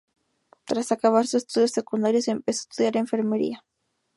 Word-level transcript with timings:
Tras 0.65 0.91
acabar 0.91 1.25
sus 1.27 1.43
estudios 1.43 1.69
secundarios, 1.69 2.27
empezó 2.27 2.61
a 2.61 2.63
estudiar 2.71 2.97
enfermería. 2.97 3.63